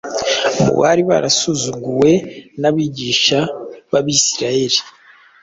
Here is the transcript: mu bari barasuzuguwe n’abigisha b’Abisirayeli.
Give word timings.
mu 0.63 0.71
bari 0.79 1.01
barasuzuguwe 1.09 2.11
n’abigisha 2.61 3.39
b’Abisirayeli. 3.91 4.79